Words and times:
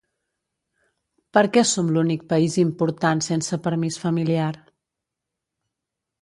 Per 1.37 1.43
què 1.57 1.63
som 1.71 1.91
l’únic 1.97 2.23
país 2.31 2.55
important 2.63 3.21
sense 3.27 3.61
permís 3.69 3.99
familiar? 4.07 4.49